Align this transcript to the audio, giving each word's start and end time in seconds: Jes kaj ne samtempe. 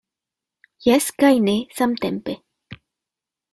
Jes 0.85 1.09
kaj 1.25 1.31
ne 1.49 1.55
samtempe. 1.81 2.37